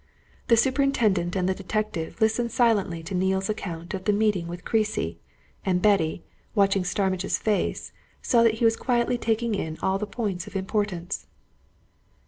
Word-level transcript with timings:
The 0.47 0.57
superintendent 0.57 1.35
and 1.35 1.47
the 1.47 1.53
detective 1.53 2.19
listened 2.19 2.51
silently 2.51 3.03
to 3.03 3.13
Neale's 3.13 3.51
account 3.51 3.93
of 3.93 4.05
the 4.05 4.11
meeting 4.11 4.47
with 4.47 4.65
Creasy, 4.65 5.19
and 5.63 5.79
Betty, 5.79 6.23
watching 6.55 6.83
Starmidge's 6.83 7.37
face, 7.37 7.91
saw 8.19 8.41
that 8.41 8.55
he 8.55 8.65
was 8.65 8.75
quietly 8.75 9.19
taking 9.19 9.53
in 9.53 9.77
all 9.79 9.99
the 9.99 10.07
points 10.07 10.47
of 10.47 10.55
importance. 10.55 11.27